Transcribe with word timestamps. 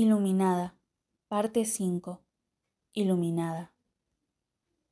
Iluminada. 0.00 0.76
Parte 1.26 1.64
5. 1.64 2.22
Iluminada. 2.92 3.74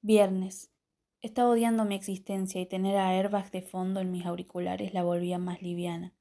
Viernes. 0.00 0.72
Estaba 1.20 1.50
odiando 1.50 1.84
mi 1.84 1.94
existencia 1.94 2.60
y 2.60 2.66
tener 2.66 2.96
a 2.96 3.10
Airbag 3.10 3.52
de 3.52 3.62
fondo 3.62 4.00
en 4.00 4.10
mis 4.10 4.26
auriculares 4.26 4.94
la 4.94 5.04
volvía 5.04 5.38
más 5.38 5.62
liviana. 5.62 6.12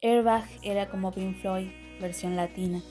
Airbag 0.00 0.44
era 0.62 0.90
como 0.90 1.12
Pink 1.12 1.36
Floyd, 1.36 1.68
versión 2.00 2.34
latina. 2.34 2.82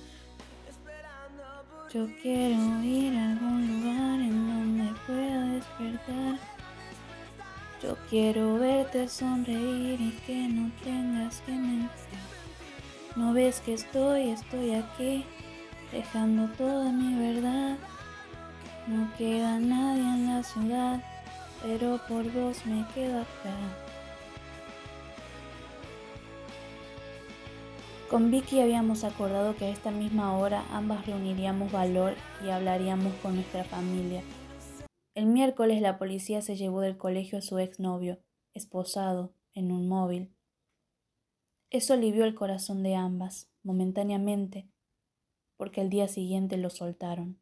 Yo 1.94 2.08
quiero 2.22 2.82
ir 2.82 3.14
a 3.18 3.32
algún 3.34 3.82
lugar 3.82 4.22
en 4.22 4.48
donde 4.48 5.00
pueda 5.06 5.48
despertar. 5.48 6.40
Yo 7.82 7.98
quiero 8.10 8.58
verte 8.58 9.10
sonreír 9.10 10.00
y 10.00 10.12
que 10.26 10.48
no 10.48 10.72
tengas 10.82 11.42
que 11.42 11.52
mentir. 11.52 12.33
No 13.16 13.32
ves 13.32 13.62
que 13.62 13.74
estoy, 13.74 14.30
estoy 14.30 14.74
aquí, 14.74 15.24
dejando 15.92 16.48
toda 16.56 16.92
mi 16.92 17.16
verdad. 17.16 17.78
No 18.88 19.08
queda 19.18 19.60
nadie 19.60 20.02
en 20.02 20.28
la 20.28 20.44
ciudad, 20.44 21.04
pero 21.62 22.00
por 22.08 22.30
vos 22.32 22.66
me 22.66 22.86
quedo 22.94 23.22
acá. 23.22 23.56
Con 28.10 28.32
Vicky 28.32 28.60
habíamos 28.60 29.04
acordado 29.04 29.56
que 29.56 29.66
a 29.66 29.70
esta 29.70 29.92
misma 29.92 30.38
hora 30.38 30.64
ambas 30.72 31.06
reuniríamos 31.06 31.72
valor 31.72 32.14
y 32.44 32.50
hablaríamos 32.50 33.14
con 33.22 33.36
nuestra 33.36 33.64
familia. 33.64 34.22
El 35.16 35.28
miércoles 35.28 35.82
la 35.82 36.00
policía 36.00 36.42
se 36.42 36.56
llevó 36.56 36.82
del 36.82 36.98
colegio 36.98 37.38
a 37.38 37.42
su 37.42 37.60
exnovio, 37.60 38.20
esposado, 38.54 39.34
en 39.54 39.72
un 39.72 39.88
móvil. 39.88 40.32
Eso 41.74 41.96
alivió 41.96 42.26
el 42.26 42.36
corazón 42.36 42.84
de 42.84 42.94
ambas, 42.94 43.50
momentáneamente, 43.64 44.70
porque 45.58 45.82
al 45.82 45.90
día 45.90 46.08
siguiente 46.08 46.56
lo 46.58 46.70
soltaron. 46.70 47.42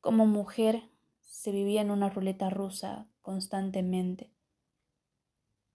Como 0.00 0.26
mujer, 0.26 0.90
se 1.20 1.52
vivía 1.52 1.80
en 1.80 1.92
una 1.92 2.10
ruleta 2.10 2.50
rusa 2.50 3.06
constantemente. 3.20 4.32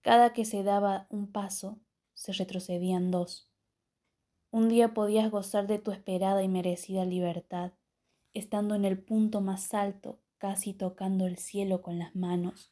Cada 0.02 0.34
que 0.34 0.44
se 0.44 0.62
daba 0.62 1.06
un 1.08 1.32
paso, 1.32 1.78
se 2.12 2.34
retrocedían 2.34 3.10
dos. 3.10 3.48
Un 4.50 4.68
día 4.68 4.92
podías 4.92 5.30
gozar 5.30 5.66
de 5.66 5.78
tu 5.78 5.92
esperada 5.92 6.42
y 6.42 6.48
merecida 6.48 7.06
libertad, 7.06 7.72
estando 8.34 8.74
en 8.74 8.84
el 8.84 9.02
punto 9.02 9.40
más 9.40 9.72
alto, 9.72 10.20
casi 10.36 10.74
tocando 10.74 11.26
el 11.26 11.38
cielo 11.38 11.80
con 11.80 11.98
las 11.98 12.14
manos 12.14 12.70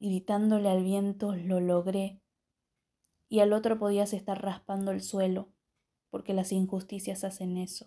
gritándole 0.00 0.68
al 0.68 0.82
viento, 0.82 1.36
lo 1.36 1.60
logré, 1.60 2.20
y 3.28 3.40
al 3.40 3.52
otro 3.52 3.78
podías 3.78 4.12
estar 4.12 4.42
raspando 4.42 4.90
el 4.90 5.02
suelo, 5.02 5.48
porque 6.10 6.34
las 6.34 6.50
injusticias 6.52 7.22
hacen 7.22 7.56
eso. 7.56 7.86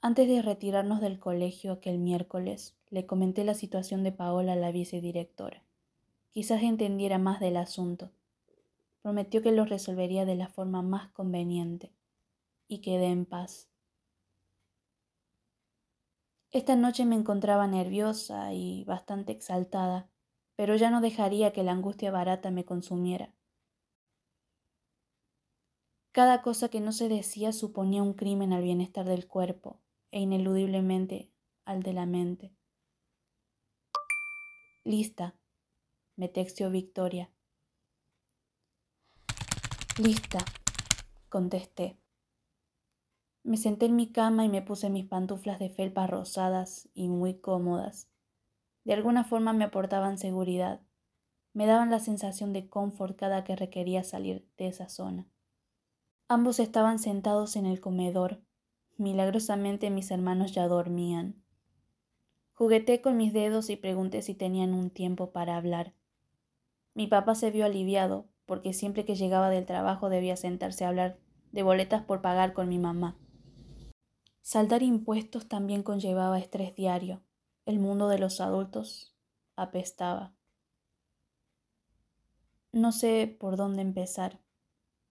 Antes 0.00 0.28
de 0.28 0.42
retirarnos 0.42 1.00
del 1.00 1.18
colegio 1.18 1.72
aquel 1.72 1.98
miércoles, 1.98 2.76
le 2.90 3.06
comenté 3.06 3.44
la 3.44 3.54
situación 3.54 4.02
de 4.02 4.12
Paola 4.12 4.54
a 4.54 4.56
la 4.56 4.72
vicedirectora. 4.72 5.62
Quizás 6.30 6.62
entendiera 6.62 7.18
más 7.18 7.40
del 7.40 7.56
asunto. 7.56 8.10
Prometió 9.02 9.42
que 9.42 9.52
lo 9.52 9.64
resolvería 9.64 10.24
de 10.24 10.34
la 10.34 10.48
forma 10.48 10.82
más 10.82 11.08
conveniente, 11.10 11.92
y 12.68 12.78
quedé 12.78 13.06
en 13.06 13.26
paz. 13.26 13.68
Esta 16.54 16.76
noche 16.76 17.04
me 17.04 17.16
encontraba 17.16 17.66
nerviosa 17.66 18.52
y 18.52 18.84
bastante 18.84 19.32
exaltada, 19.32 20.08
pero 20.54 20.76
ya 20.76 20.88
no 20.88 21.00
dejaría 21.00 21.52
que 21.52 21.64
la 21.64 21.72
angustia 21.72 22.12
barata 22.12 22.52
me 22.52 22.64
consumiera. 22.64 23.34
Cada 26.12 26.42
cosa 26.42 26.68
que 26.68 26.80
no 26.80 26.92
se 26.92 27.08
decía 27.08 27.52
suponía 27.52 28.04
un 28.04 28.14
crimen 28.14 28.52
al 28.52 28.62
bienestar 28.62 29.04
del 29.04 29.26
cuerpo 29.26 29.80
e 30.12 30.20
ineludiblemente 30.20 31.32
al 31.64 31.82
de 31.82 31.92
la 31.92 32.06
mente. 32.06 32.54
Lista, 34.84 35.34
me 36.14 36.28
texteó 36.28 36.70
Victoria. 36.70 37.32
Lista, 39.98 40.38
contesté. 41.28 41.98
Me 43.44 43.58
senté 43.58 43.84
en 43.86 43.94
mi 43.94 44.10
cama 44.10 44.46
y 44.46 44.48
me 44.48 44.62
puse 44.62 44.88
mis 44.88 45.04
pantuflas 45.04 45.58
de 45.58 45.68
felpa 45.68 46.06
rosadas 46.06 46.88
y 46.94 47.08
muy 47.08 47.34
cómodas. 47.34 48.08
De 48.84 48.94
alguna 48.94 49.22
forma 49.22 49.52
me 49.52 49.64
aportaban 49.64 50.16
seguridad. 50.16 50.80
Me 51.52 51.66
daban 51.66 51.90
la 51.90 52.00
sensación 52.00 52.54
de 52.54 52.70
confort 52.70 53.18
cada 53.18 53.44
que 53.44 53.54
requería 53.54 54.02
salir 54.02 54.48
de 54.56 54.68
esa 54.68 54.88
zona. 54.88 55.28
Ambos 56.26 56.58
estaban 56.58 56.98
sentados 56.98 57.56
en 57.56 57.66
el 57.66 57.82
comedor. 57.82 58.40
Milagrosamente 58.96 59.90
mis 59.90 60.10
hermanos 60.10 60.52
ya 60.52 60.66
dormían. 60.66 61.44
Jugueté 62.54 63.02
con 63.02 63.18
mis 63.18 63.34
dedos 63.34 63.68
y 63.68 63.76
pregunté 63.76 64.22
si 64.22 64.34
tenían 64.34 64.72
un 64.72 64.88
tiempo 64.88 65.32
para 65.32 65.58
hablar. 65.58 65.92
Mi 66.94 67.08
papá 67.08 67.34
se 67.34 67.50
vio 67.50 67.66
aliviado, 67.66 68.26
porque 68.46 68.72
siempre 68.72 69.04
que 69.04 69.16
llegaba 69.16 69.50
del 69.50 69.66
trabajo 69.66 70.08
debía 70.08 70.36
sentarse 70.38 70.86
a 70.86 70.88
hablar 70.88 71.18
de 71.52 71.62
boletas 71.62 72.02
por 72.04 72.22
pagar 72.22 72.54
con 72.54 72.70
mi 72.70 72.78
mamá. 72.78 73.18
Saldar 74.44 74.82
impuestos 74.82 75.48
también 75.48 75.82
conllevaba 75.82 76.38
estrés 76.38 76.74
diario. 76.74 77.22
El 77.64 77.78
mundo 77.78 78.08
de 78.08 78.18
los 78.18 78.42
adultos 78.42 79.16
apestaba. 79.56 80.34
No 82.70 82.92
sé 82.92 83.26
por 83.40 83.56
dónde 83.56 83.80
empezar. 83.80 84.42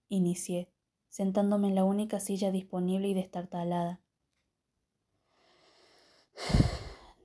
Inicié, 0.07 0.71
sentándome 1.09 1.69
en 1.69 1.73
la 1.73 1.83
única 1.83 2.19
silla 2.19 2.51
disponible 2.51 3.07
y 3.07 3.15
destartalada. 3.15 4.01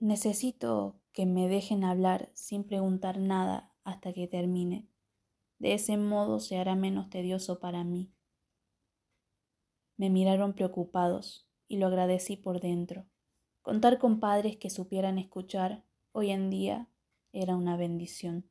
Necesito 0.00 0.98
que 1.12 1.26
me 1.26 1.46
dejen 1.46 1.84
hablar 1.84 2.30
sin 2.32 2.64
preguntar 2.64 3.18
nada 3.18 3.74
hasta 3.84 4.14
que 4.14 4.26
termine. 4.26 4.88
De 5.58 5.74
ese 5.74 5.98
modo 5.98 6.40
se 6.40 6.56
hará 6.56 6.74
menos 6.74 7.10
tedioso 7.10 7.60
para 7.60 7.84
mí. 7.84 8.10
Me 9.98 10.08
miraron 10.08 10.54
preocupados 10.54 11.47
y 11.68 11.76
lo 11.76 11.86
agradecí 11.86 12.36
por 12.36 12.60
dentro. 12.60 13.06
Contar 13.62 13.98
con 13.98 14.18
padres 14.18 14.56
que 14.56 14.70
supieran 14.70 15.18
escuchar 15.18 15.84
hoy 16.12 16.30
en 16.30 16.50
día 16.50 16.88
era 17.32 17.54
una 17.54 17.76
bendición. 17.76 18.50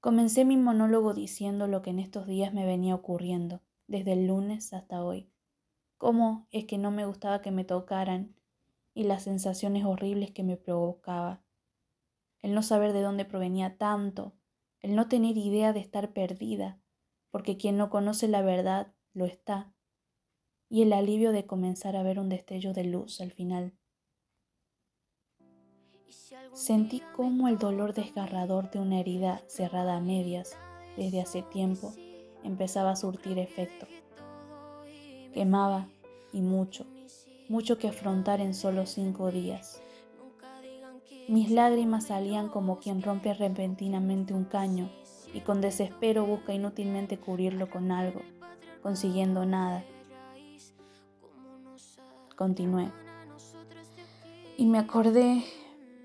Comencé 0.00 0.44
mi 0.44 0.56
monólogo 0.56 1.14
diciendo 1.14 1.66
lo 1.66 1.82
que 1.82 1.90
en 1.90 1.98
estos 1.98 2.26
días 2.26 2.54
me 2.54 2.64
venía 2.64 2.94
ocurriendo, 2.94 3.60
desde 3.88 4.12
el 4.12 4.28
lunes 4.28 4.72
hasta 4.72 5.02
hoy. 5.02 5.32
Cómo 5.98 6.46
es 6.52 6.64
que 6.66 6.78
no 6.78 6.92
me 6.92 7.06
gustaba 7.06 7.42
que 7.42 7.50
me 7.50 7.64
tocaran 7.64 8.36
y 8.94 9.04
las 9.04 9.24
sensaciones 9.24 9.84
horribles 9.84 10.30
que 10.30 10.44
me 10.44 10.56
provocaba. 10.56 11.42
El 12.40 12.54
no 12.54 12.62
saber 12.62 12.92
de 12.92 13.02
dónde 13.02 13.24
provenía 13.24 13.78
tanto, 13.78 14.36
el 14.80 14.94
no 14.94 15.08
tener 15.08 15.36
idea 15.36 15.72
de 15.72 15.80
estar 15.80 16.12
perdida, 16.12 16.78
porque 17.30 17.56
quien 17.56 17.76
no 17.76 17.90
conoce 17.90 18.28
la 18.28 18.42
verdad 18.42 18.94
lo 19.12 19.24
está, 19.24 19.74
y 20.68 20.82
el 20.82 20.92
alivio 20.92 21.32
de 21.32 21.46
comenzar 21.46 21.96
a 21.96 22.02
ver 22.02 22.18
un 22.18 22.28
destello 22.28 22.72
de 22.72 22.84
luz 22.84 23.20
al 23.20 23.32
final. 23.32 23.72
Sentí 26.52 27.02
cómo 27.14 27.48
el 27.48 27.58
dolor 27.58 27.94
desgarrador 27.94 28.70
de 28.70 28.78
una 28.78 28.98
herida 28.98 29.42
cerrada 29.46 29.96
a 29.96 30.00
medias 30.00 30.56
desde 30.96 31.20
hace 31.20 31.42
tiempo 31.42 31.92
empezaba 32.42 32.92
a 32.92 32.96
surtir 32.96 33.38
efecto. 33.38 33.86
Quemaba 35.34 35.88
y 36.32 36.40
mucho, 36.40 36.86
mucho 37.48 37.78
que 37.78 37.88
afrontar 37.88 38.40
en 38.40 38.54
solo 38.54 38.86
cinco 38.86 39.30
días. 39.30 39.82
Mis 41.28 41.50
lágrimas 41.50 42.06
salían 42.06 42.48
como 42.48 42.78
quien 42.78 43.02
rompe 43.02 43.34
repentinamente 43.34 44.32
un 44.32 44.44
caño 44.44 44.90
y 45.34 45.40
con 45.40 45.60
desespero 45.60 46.24
busca 46.24 46.54
inútilmente 46.54 47.18
cubrirlo 47.18 47.68
con 47.68 47.92
algo, 47.92 48.22
consiguiendo 48.82 49.44
nada 49.44 49.84
continué. 52.36 52.92
Y 54.56 54.66
me 54.66 54.78
acordé, 54.78 55.44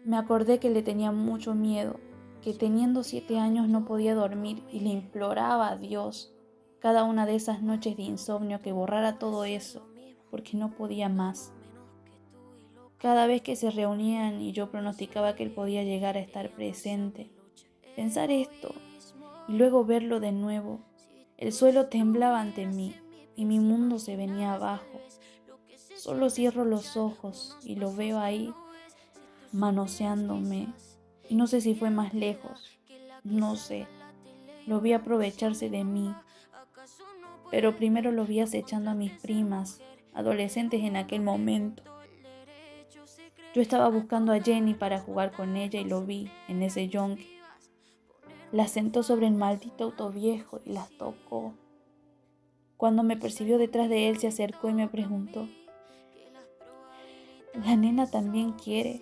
me 0.04 0.18
acordé 0.18 0.60
que 0.60 0.70
le 0.70 0.82
tenía 0.82 1.12
mucho 1.12 1.54
miedo, 1.54 2.00
que 2.42 2.54
teniendo 2.54 3.04
siete 3.04 3.38
años 3.38 3.68
no 3.68 3.86
podía 3.86 4.16
dormir 4.16 4.64
y 4.72 4.80
le 4.80 4.90
imploraba 4.90 5.70
a 5.70 5.78
Dios 5.78 6.34
cada 6.80 7.04
una 7.04 7.28
de 7.28 7.36
esas 7.36 7.62
noches 7.62 7.96
de 7.96 8.04
insomnio 8.04 8.60
que 8.60 8.72
borrara 8.72 9.20
todo 9.20 9.46
eso, 9.46 9.86
porque 10.32 10.58
no 10.58 10.72
podía 10.72 11.10
más. 11.10 11.54
Cada 12.98 13.28
vez 13.28 13.42
que 13.42 13.56
se 13.56 13.70
reunían 13.70 14.42
y 14.42 14.52
yo 14.52 14.72
pronosticaba 14.72 15.36
que 15.36 15.44
él 15.44 15.52
podía 15.52 15.84
llegar 15.84 16.18
a 16.18 16.22
estar 16.22 16.52
presente, 16.52 17.32
pensar 17.96 18.32
esto 18.32 18.74
y 19.48 19.54
luego 19.54 19.86
verlo 19.86 20.20
de 20.20 20.32
nuevo, 20.32 20.80
el 21.38 21.52
suelo 21.54 21.88
temblaba 21.88 22.42
ante 22.42 22.66
mí 22.66 22.96
y 23.36 23.46
mi 23.46 23.60
mundo 23.60 24.00
se 24.00 24.16
venía 24.16 24.54
abajo. 24.54 25.02
Solo 26.02 26.32
cierro 26.32 26.66
los 26.66 26.98
ojos 26.98 27.56
y 27.64 27.76
lo 27.76 27.94
veo 27.94 28.18
ahí 28.18 28.52
manoseándome. 29.52 30.74
Y 31.30 31.36
no 31.36 31.46
sé 31.46 31.62
si 31.62 31.76
fue 31.76 31.92
más 31.92 32.16
lejos, 32.16 32.80
no 33.24 33.56
sé. 33.56 33.86
lo 34.66 34.82
vi 34.82 34.94
aprovecharse 34.94 35.70
de 35.70 35.84
mí, 35.84 36.12
pero 37.52 37.76
primero 37.78 38.12
lo 38.12 38.26
vi 38.26 38.40
acechando 38.40 38.90
a 38.90 38.96
mis 38.96 39.12
primas, 39.12 39.80
adolescentes 40.16 40.82
en 40.82 40.96
aquel 40.96 41.22
momento. 41.22 41.84
Yo 43.54 43.62
estaba 43.62 43.88
buscando 43.90 44.34
a 44.34 44.42
Jenny 44.42 44.74
para 44.74 45.02
jugar 45.02 45.32
con 45.32 45.56
ella 45.56 45.80
y 45.80 45.86
lo 45.86 46.04
vi 46.04 46.32
en 46.48 46.64
ese 46.64 46.88
yonque. 46.88 47.28
La 48.52 48.68
sentó 48.68 49.04
sobre 49.04 49.28
el 49.28 49.36
maldito 49.36 49.84
auto 49.84 50.10
viejo 50.10 50.62
y 50.66 50.72
las 50.72 50.90
tocó. 50.98 51.54
Cuando 52.76 53.04
me 53.04 53.18
percibió 53.18 53.60
detrás 53.60 53.88
de 53.88 54.10
él, 54.10 54.18
se 54.18 54.26
acercó 54.26 54.68
y 54.68 54.74
me 54.74 54.88
preguntó, 54.88 55.48
¿la 57.54 57.76
nena 57.76 58.10
también 58.10 58.54
quiere? 58.54 59.02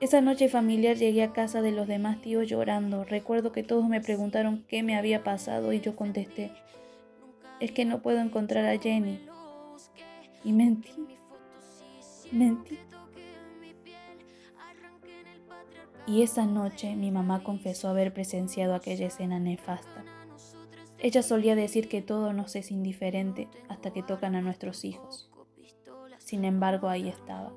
Esa 0.00 0.20
noche 0.20 0.48
familiar 0.48 0.96
llegué 0.96 1.24
a 1.24 1.32
casa 1.32 1.60
de 1.60 1.72
los 1.72 1.88
demás 1.88 2.20
tíos 2.20 2.46
llorando. 2.46 3.04
Recuerdo 3.04 3.50
que 3.50 3.64
todos 3.64 3.88
me 3.88 4.00
preguntaron 4.00 4.64
qué 4.68 4.84
me 4.84 4.96
había 4.96 5.24
pasado 5.24 5.72
y 5.72 5.80
yo 5.80 5.96
contesté, 5.96 6.52
es 7.58 7.72
que 7.72 7.84
no 7.84 8.00
puedo 8.00 8.20
encontrar 8.20 8.64
a 8.64 8.78
Jenny. 8.78 9.20
Y 10.44 10.52
mentí, 10.52 10.92
mentí. 12.30 12.78
Y 16.06 16.22
esa 16.22 16.46
noche 16.46 16.94
mi 16.94 17.10
mamá 17.10 17.42
confesó 17.42 17.88
haber 17.88 18.14
presenciado 18.14 18.74
aquella 18.74 19.08
escena 19.08 19.40
nefasta. 19.40 20.04
Ella 21.00 21.22
solía 21.22 21.54
decir 21.54 21.88
que 21.88 22.02
todo 22.02 22.32
nos 22.32 22.56
es 22.56 22.70
indiferente 22.70 23.48
hasta 23.68 23.92
que 23.92 24.02
tocan 24.02 24.34
a 24.34 24.40
nuestros 24.40 24.84
hijos. 24.84 25.28
Sin 26.28 26.44
embargo, 26.44 26.90
ahí 26.90 27.08
estaba. 27.08 27.54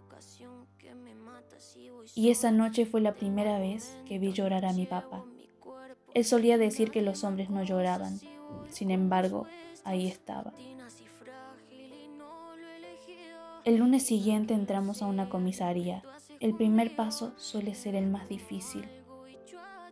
Y 2.16 2.30
esa 2.30 2.52
noche 2.52 2.86
fue 2.86 3.02
la 3.02 3.16
primera 3.16 3.60
vez 3.60 3.94
que 4.06 4.18
vi 4.18 4.32
llorar 4.32 4.64
a 4.64 4.72
mi 4.72 4.86
papá. 4.86 5.26
Él 6.14 6.24
solía 6.24 6.58
decir 6.58 6.90
que 6.90 7.02
los 7.02 7.26
hombres 7.26 7.50
no 7.50 7.64
lloraban. 7.64 8.18
Sin 8.70 8.90
embargo, 8.90 9.46
ahí 9.84 10.08
estaba. 10.08 10.54
El 13.66 13.76
lunes 13.76 14.06
siguiente 14.06 14.54
entramos 14.54 15.02
a 15.02 15.08
una 15.08 15.28
comisaría. 15.28 16.02
El 16.40 16.56
primer 16.56 16.96
paso 16.96 17.34
suele 17.36 17.76
ser 17.76 17.96
el 17.96 18.08
más 18.08 18.30
difícil. 18.30 18.88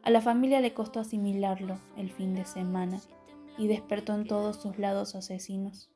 A 0.04 0.10
la 0.10 0.22
familia 0.22 0.62
le 0.62 0.74
costó 0.74 1.02
asimilarlo 1.02 1.82
el 1.98 2.12
fin 2.12 2.34
de 2.34 2.46
semana 2.46 3.02
y 3.58 3.68
despertó 3.68 4.16
en 4.16 4.26
todos 4.26 4.56
sus 4.56 4.80
lados 4.80 5.16
asesinos. 5.16 5.90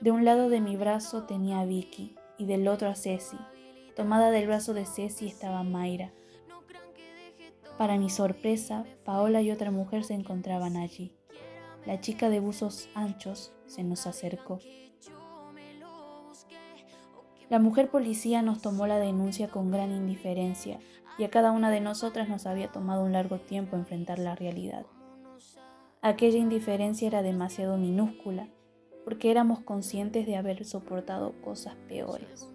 De 0.00 0.10
un 0.10 0.24
lado 0.24 0.48
de 0.48 0.60
mi 0.60 0.76
brazo 0.76 1.24
tenía 1.24 1.60
a 1.60 1.64
Vicky 1.64 2.16
y 2.38 2.46
del 2.46 2.68
otro 2.68 2.88
a 2.88 2.94
Ceci. 2.94 3.36
Tomada 3.96 4.30
del 4.30 4.46
brazo 4.46 4.74
de 4.74 4.86
Ceci 4.86 5.26
estaba 5.26 5.62
Mayra. 5.62 6.12
Para 7.76 7.96
mi 7.96 8.10
sorpresa, 8.10 8.84
Paola 9.04 9.42
y 9.42 9.50
otra 9.50 9.70
mujer 9.70 10.04
se 10.04 10.14
encontraban 10.14 10.76
allí. 10.76 11.12
La 11.86 12.00
chica 12.00 12.28
de 12.28 12.40
buzos 12.40 12.88
anchos 12.94 13.52
se 13.66 13.82
nos 13.84 14.06
acercó. 14.06 14.58
La 17.48 17.58
mujer 17.58 17.90
policía 17.90 18.42
nos 18.42 18.60
tomó 18.60 18.86
la 18.86 18.98
denuncia 18.98 19.48
con 19.48 19.70
gran 19.70 19.90
indiferencia 19.90 20.80
y 21.18 21.24
a 21.24 21.30
cada 21.30 21.50
una 21.50 21.70
de 21.70 21.80
nosotras 21.80 22.28
nos 22.28 22.46
había 22.46 22.70
tomado 22.70 23.04
un 23.04 23.12
largo 23.12 23.38
tiempo 23.38 23.76
enfrentar 23.76 24.18
la 24.18 24.34
realidad. 24.34 24.86
Aquella 26.02 26.38
indiferencia 26.38 27.08
era 27.08 27.22
demasiado 27.22 27.78
minúscula, 27.78 28.48
porque 29.08 29.30
éramos 29.30 29.60
conscientes 29.60 30.26
de 30.26 30.36
haber 30.36 30.66
soportado 30.66 31.32
cosas 31.40 31.74
peores. 31.88 32.46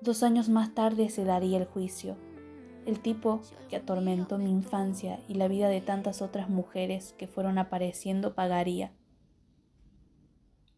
Dos 0.00 0.22
años 0.22 0.48
más 0.48 0.74
tarde 0.74 1.10
se 1.10 1.22
daría 1.24 1.58
el 1.58 1.66
juicio. 1.66 2.16
El 2.86 3.00
tipo 3.00 3.42
que 3.68 3.76
atormentó 3.76 4.38
mi 4.38 4.50
infancia 4.50 5.20
y 5.28 5.34
la 5.34 5.48
vida 5.48 5.68
de 5.68 5.82
tantas 5.82 6.22
otras 6.22 6.48
mujeres 6.48 7.14
que 7.18 7.26
fueron 7.26 7.58
apareciendo 7.58 8.34
pagaría. 8.34 8.94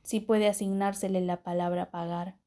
Si 0.02 0.18
puede 0.18 0.48
asignársele 0.48 1.20
la 1.20 1.44
palabra 1.44 1.92
pagar. 1.92 2.40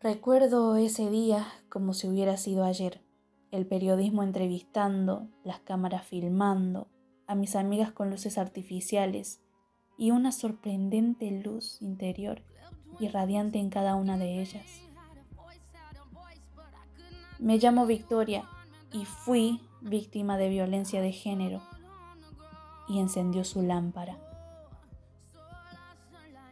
Recuerdo 0.00 0.76
ese 0.76 1.10
día 1.10 1.46
como 1.68 1.92
si 1.92 2.08
hubiera 2.08 2.38
sido 2.38 2.64
ayer 2.64 3.02
el 3.52 3.66
periodismo 3.66 4.22
entrevistando, 4.22 5.28
las 5.44 5.60
cámaras 5.60 6.06
filmando, 6.06 6.88
a 7.26 7.34
mis 7.34 7.54
amigas 7.54 7.92
con 7.92 8.10
luces 8.10 8.38
artificiales 8.38 9.40
y 9.98 10.10
una 10.10 10.32
sorprendente 10.32 11.30
luz 11.30 11.80
interior 11.82 12.42
irradiante 12.98 13.58
en 13.58 13.68
cada 13.68 13.94
una 13.94 14.16
de 14.16 14.40
ellas. 14.40 14.64
Me 17.38 17.58
llamo 17.58 17.86
Victoria 17.86 18.48
y 18.90 19.04
fui 19.04 19.60
víctima 19.82 20.38
de 20.38 20.48
violencia 20.48 21.02
de 21.02 21.12
género 21.12 21.62
y 22.88 23.00
encendió 23.00 23.44
su 23.44 23.60
lámpara. 23.60 24.18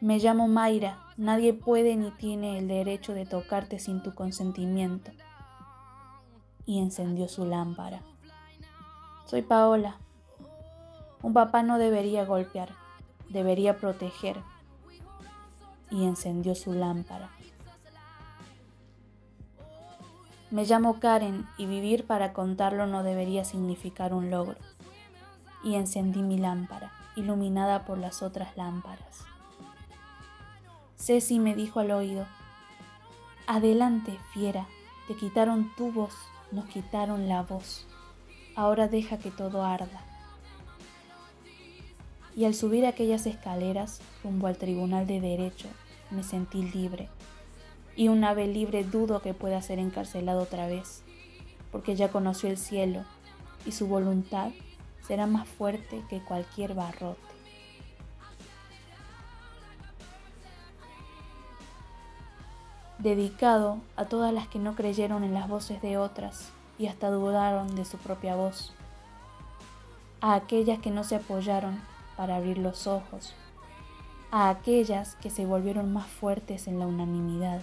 Me 0.02 0.18
llamo 0.18 0.48
Mayra, 0.48 0.98
nadie 1.16 1.54
puede 1.54 1.96
ni 1.96 2.10
tiene 2.10 2.58
el 2.58 2.68
derecho 2.68 3.14
de 3.14 3.24
tocarte 3.24 3.78
sin 3.78 4.02
tu 4.02 4.14
consentimiento 4.14 5.12
y 6.66 6.78
encendió 6.78 7.28
su 7.28 7.44
lámpara. 7.44 8.02
Soy 9.26 9.42
Paola. 9.42 9.96
Un 11.22 11.32
papá 11.32 11.62
no 11.62 11.78
debería 11.78 12.24
golpear, 12.24 12.70
debería 13.28 13.76
proteger. 13.76 14.42
Y 15.90 16.04
encendió 16.04 16.54
su 16.54 16.72
lámpara. 16.72 17.30
Me 20.50 20.64
llamo 20.64 20.98
Karen 20.98 21.46
y 21.58 21.66
vivir 21.66 22.06
para 22.06 22.32
contarlo 22.32 22.86
no 22.86 23.02
debería 23.02 23.44
significar 23.44 24.12
un 24.12 24.30
logro. 24.30 24.58
Y 25.62 25.74
encendí 25.74 26.22
mi 26.22 26.38
lámpara, 26.38 26.92
iluminada 27.14 27.84
por 27.84 27.98
las 27.98 28.22
otras 28.22 28.56
lámparas. 28.56 29.24
Ceci 30.96 31.38
me 31.38 31.54
dijo 31.54 31.80
al 31.80 31.92
oído, 31.92 32.26
Adelante, 33.46 34.18
fiera, 34.32 34.66
te 35.06 35.16
quitaron 35.16 35.74
tu 35.76 35.92
voz 35.92 36.14
nos 36.52 36.66
quitaron 36.66 37.28
la 37.28 37.42
voz. 37.42 37.86
Ahora 38.56 38.88
deja 38.88 39.18
que 39.18 39.30
todo 39.30 39.64
arda. 39.64 40.04
Y 42.36 42.44
al 42.44 42.54
subir 42.54 42.86
aquellas 42.86 43.26
escaleras 43.26 44.00
rumbo 44.22 44.46
al 44.46 44.56
Tribunal 44.56 45.06
de 45.06 45.20
Derecho, 45.20 45.68
me 46.10 46.22
sentí 46.22 46.62
libre. 46.62 47.08
Y 47.96 48.08
una 48.08 48.34
vez 48.34 48.48
libre 48.48 48.84
dudo 48.84 49.20
que 49.20 49.34
pueda 49.34 49.60
ser 49.62 49.78
encarcelado 49.78 50.42
otra 50.42 50.66
vez, 50.66 51.02
porque 51.72 51.96
ya 51.96 52.10
conoció 52.10 52.48
el 52.48 52.56
cielo 52.56 53.04
y 53.66 53.72
su 53.72 53.86
voluntad 53.86 54.50
será 55.06 55.26
más 55.26 55.48
fuerte 55.48 56.02
que 56.08 56.20
cualquier 56.20 56.74
barrote. 56.74 57.29
Dedicado 63.02 63.78
a 63.96 64.04
todas 64.04 64.32
las 64.32 64.46
que 64.48 64.58
no 64.58 64.74
creyeron 64.74 65.24
en 65.24 65.32
las 65.32 65.48
voces 65.48 65.80
de 65.80 65.96
otras 65.96 66.50
y 66.78 66.86
hasta 66.86 67.10
dudaron 67.10 67.74
de 67.74 67.86
su 67.86 67.96
propia 67.96 68.36
voz, 68.36 68.74
a 70.20 70.34
aquellas 70.34 70.80
que 70.80 70.90
no 70.90 71.02
se 71.02 71.16
apoyaron 71.16 71.80
para 72.16 72.36
abrir 72.36 72.58
los 72.58 72.86
ojos, 72.86 73.34
a 74.30 74.50
aquellas 74.50 75.14
que 75.16 75.30
se 75.30 75.46
volvieron 75.46 75.92
más 75.94 76.06
fuertes 76.08 76.68
en 76.68 76.78
la 76.78 76.86
unanimidad, 76.86 77.62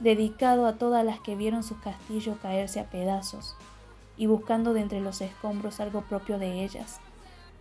dedicado 0.00 0.66
a 0.66 0.74
todas 0.74 1.04
las 1.04 1.20
que 1.20 1.34
vieron 1.34 1.62
su 1.62 1.80
castillo 1.80 2.36
caerse 2.42 2.78
a 2.78 2.90
pedazos 2.90 3.56
y 4.18 4.26
buscando 4.26 4.74
de 4.74 4.82
entre 4.82 5.00
los 5.00 5.22
escombros 5.22 5.80
algo 5.80 6.02
propio 6.02 6.38
de 6.38 6.62
ellas, 6.62 7.00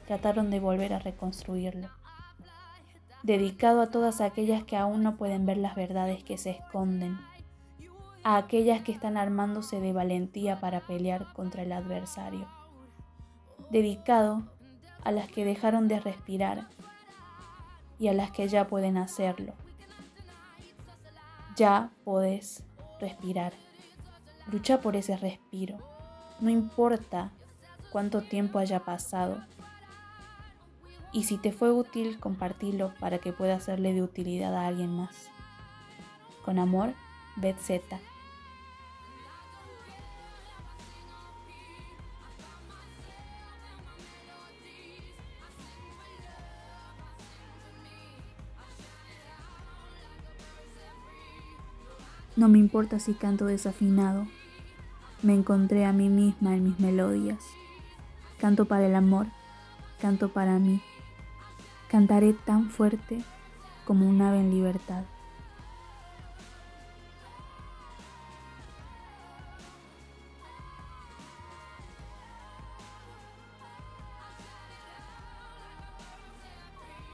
trataron 0.07 0.49
de 0.49 0.59
volver 0.59 0.93
a 0.93 0.99
reconstruirlo 0.99 1.98
dedicado 3.23 3.81
a 3.81 3.89
todas 3.89 4.21
aquellas 4.21 4.63
que 4.63 4.77
aún 4.77 5.03
no 5.03 5.17
pueden 5.17 5.45
ver 5.45 5.57
las 5.57 5.75
verdades 5.75 6.23
que 6.23 6.37
se 6.37 6.51
esconden, 6.51 7.19
a 8.23 8.37
aquellas 8.37 8.81
que 8.81 8.91
están 8.91 9.17
armándose 9.17 9.79
de 9.79 9.93
valentía 9.93 10.59
para 10.59 10.81
pelear 10.81 11.31
contra 11.33 11.63
el 11.63 11.71
adversario, 11.71 12.47
dedicado 13.69 14.43
a 15.03 15.11
las 15.11 15.29
que 15.29 15.45
dejaron 15.45 15.87
de 15.87 15.99
respirar 15.99 16.67
y 17.97 18.07
a 18.07 18.13
las 18.13 18.31
que 18.31 18.47
ya 18.47 18.67
pueden 18.67 18.97
hacerlo. 18.97 19.53
Ya 21.55 21.91
podés 22.05 22.63
respirar. 22.99 23.53
Lucha 24.47 24.81
por 24.81 24.95
ese 24.95 25.17
respiro. 25.17 25.77
No 26.39 26.49
importa 26.49 27.31
cuánto 27.91 28.21
tiempo 28.21 28.59
haya 28.59 28.79
pasado 28.79 29.43
y 31.11 31.23
si 31.23 31.37
te 31.37 31.51
fue 31.51 31.71
útil, 31.71 32.19
compartilo 32.19 32.93
para 32.99 33.19
que 33.19 33.33
pueda 33.33 33.59
serle 33.59 33.93
de 33.93 34.03
utilidad 34.03 34.55
a 34.55 34.67
alguien 34.67 34.95
más. 34.95 35.29
Con 36.45 36.59
amor, 36.59 36.93
Z. 37.59 37.99
No 52.35 52.47
me 52.47 52.57
importa 52.57 52.99
si 52.99 53.15
canto 53.15 53.45
desafinado. 53.45 54.25
Me 55.21 55.33
encontré 55.33 55.83
a 55.83 55.91
mí 55.91 56.07
misma 56.07 56.55
en 56.55 56.63
mis 56.63 56.79
melodías. 56.79 57.43
Canto 58.37 58.63
para 58.63 58.85
el 58.85 58.95
amor, 58.95 59.27
canto 59.99 60.29
para 60.29 60.57
mí. 60.59 60.81
Cantaré 61.89 62.33
tan 62.33 62.69
fuerte 62.69 63.23
como 63.83 64.07
un 64.07 64.21
ave 64.21 64.39
en 64.39 64.51
libertad. 64.51 65.05